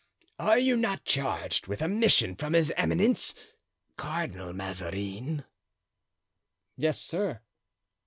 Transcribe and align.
"Are 0.39 0.57
you 0.57 0.77
not 0.77 1.05
charged 1.05 1.67
with 1.67 1.79
a 1.79 1.87
mission 1.87 2.33
from 2.35 2.53
his 2.53 2.73
eminence, 2.75 3.35
Cardinal 3.97 4.51
Mazarin?" 4.51 5.43
"Yes, 6.75 6.99
sir." 6.99 7.41